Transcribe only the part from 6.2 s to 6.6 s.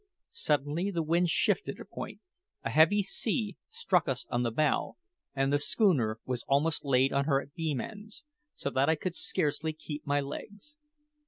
was